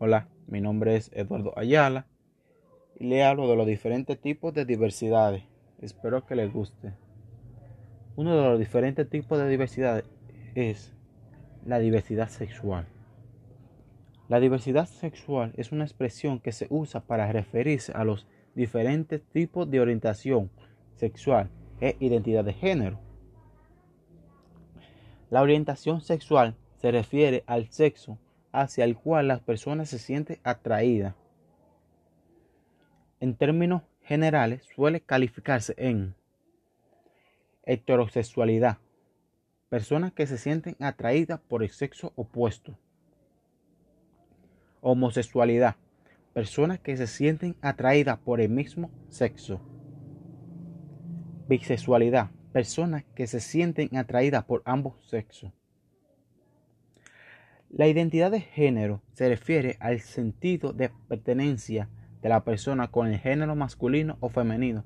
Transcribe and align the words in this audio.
Hola, 0.00 0.28
mi 0.46 0.60
nombre 0.60 0.94
es 0.94 1.10
Eduardo 1.12 1.58
Ayala 1.58 2.06
y 3.00 3.08
le 3.08 3.24
hablo 3.24 3.48
de 3.48 3.56
los 3.56 3.66
diferentes 3.66 4.16
tipos 4.20 4.54
de 4.54 4.64
diversidades. 4.64 5.42
Espero 5.80 6.24
que 6.24 6.36
les 6.36 6.52
guste. 6.52 6.92
Uno 8.14 8.36
de 8.36 8.48
los 8.48 8.60
diferentes 8.60 9.10
tipos 9.10 9.40
de 9.40 9.48
diversidad 9.48 10.04
es 10.54 10.94
la 11.66 11.80
diversidad 11.80 12.28
sexual. 12.28 12.86
La 14.28 14.38
diversidad 14.38 14.86
sexual 14.86 15.52
es 15.56 15.72
una 15.72 15.82
expresión 15.82 16.38
que 16.38 16.52
se 16.52 16.68
usa 16.70 17.00
para 17.00 17.32
referirse 17.32 17.90
a 17.92 18.04
los 18.04 18.28
diferentes 18.54 19.20
tipos 19.32 19.68
de 19.68 19.80
orientación 19.80 20.48
sexual 20.94 21.50
e 21.80 21.96
identidad 21.98 22.44
de 22.44 22.52
género. 22.52 23.00
La 25.28 25.42
orientación 25.42 26.02
sexual 26.02 26.54
se 26.76 26.92
refiere 26.92 27.42
al 27.48 27.68
sexo 27.72 28.16
hacia 28.60 28.84
el 28.84 28.96
cual 28.96 29.28
las 29.28 29.40
personas 29.40 29.88
se 29.88 29.98
sienten 29.98 30.38
atraídas. 30.42 31.14
En 33.20 33.34
términos 33.34 33.82
generales 34.02 34.64
suele 34.74 35.00
calificarse 35.00 35.74
en 35.76 36.14
heterosexualidad, 37.64 38.78
personas 39.68 40.12
que 40.12 40.26
se 40.26 40.38
sienten 40.38 40.76
atraídas 40.80 41.40
por 41.40 41.62
el 41.62 41.70
sexo 41.70 42.12
opuesto. 42.16 42.78
Homosexualidad, 44.80 45.76
personas 46.32 46.78
que 46.78 46.96
se 46.96 47.06
sienten 47.06 47.56
atraídas 47.60 48.18
por 48.18 48.40
el 48.40 48.48
mismo 48.48 48.90
sexo. 49.08 49.60
Bisexualidad, 51.48 52.30
personas 52.52 53.04
que 53.14 53.26
se 53.26 53.40
sienten 53.40 53.96
atraídas 53.96 54.44
por 54.44 54.62
ambos 54.64 54.94
sexos. 55.08 55.52
La 57.70 57.86
identidad 57.86 58.30
de 58.30 58.40
género 58.40 59.02
se 59.12 59.28
refiere 59.28 59.76
al 59.80 60.00
sentido 60.00 60.72
de 60.72 60.90
pertenencia 61.06 61.90
de 62.22 62.30
la 62.30 62.42
persona 62.42 62.90
con 62.90 63.08
el 63.08 63.18
género 63.18 63.54
masculino 63.56 64.16
o 64.20 64.30
femenino. 64.30 64.84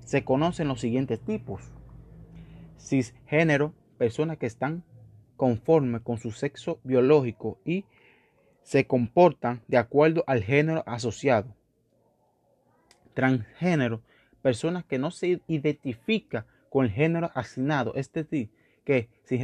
Se 0.00 0.24
conocen 0.24 0.68
los 0.68 0.80
siguientes 0.80 1.20
tipos. 1.20 1.72
Cisgénero, 2.78 3.74
personas 3.98 4.38
que 4.38 4.46
están 4.46 4.82
conforme 5.36 6.00
con 6.00 6.16
su 6.18 6.30
sexo 6.30 6.80
biológico 6.84 7.60
y 7.66 7.84
se 8.62 8.86
comportan 8.86 9.62
de 9.68 9.76
acuerdo 9.76 10.24
al 10.26 10.42
género 10.42 10.82
asociado. 10.86 11.54
Transgénero, 13.12 14.02
personas 14.40 14.84
que 14.84 14.98
no 14.98 15.10
se 15.10 15.42
identifican 15.48 16.46
con 16.70 16.86
el 16.86 16.92
género 16.92 17.30
asignado, 17.34 17.94
es 17.94 18.10
decir, 18.10 18.50
que 18.84 19.10
sin 19.24 19.40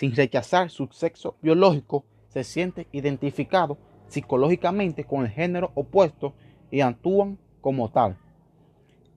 rechazar 0.00 0.70
su 0.70 0.88
sexo 0.88 1.36
biológico, 1.42 2.04
se 2.28 2.44
siente 2.44 2.88
identificado 2.92 3.78
psicológicamente 4.08 5.04
con 5.04 5.24
el 5.24 5.30
género 5.30 5.72
opuesto 5.74 6.34
y 6.70 6.80
actúan 6.80 7.38
como 7.60 7.90
tal. 7.90 8.16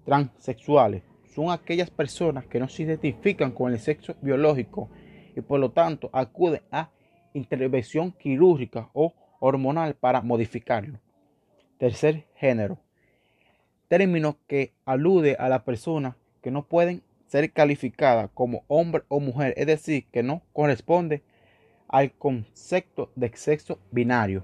Transexuales 0.05 1.03
son 1.33 1.49
aquellas 1.49 1.89
personas 1.89 2.45
que 2.45 2.59
no 2.59 2.69
se 2.69 2.83
identifican 2.83 3.51
con 3.51 3.71
el 3.71 3.79
sexo 3.79 4.15
biológico 4.21 4.89
y 5.35 5.41
por 5.41 5.59
lo 5.59 5.71
tanto 5.71 6.09
acuden 6.13 6.61
a 6.71 6.89
intervención 7.33 8.11
quirúrgica 8.11 8.89
o 8.93 9.13
hormonal 9.39 9.95
para 9.95 10.21
modificarlo. 10.21 10.99
Tercer 11.77 12.25
género. 12.35 12.77
Término 13.89 14.37
que 14.47 14.73
alude 14.85 15.35
a 15.37 15.49
las 15.49 15.63
personas 15.63 16.15
que 16.41 16.51
no 16.51 16.65
pueden 16.65 17.03
ser 17.27 17.51
calificadas 17.51 18.29
como 18.33 18.63
hombre 18.67 19.03
o 19.07 19.19
mujer, 19.19 19.53
es 19.57 19.67
decir, 19.67 20.05
que 20.11 20.23
no 20.23 20.43
corresponde 20.53 21.23
al 21.87 22.11
concepto 22.13 23.11
de 23.15 23.31
sexo 23.35 23.79
binario. 23.91 24.43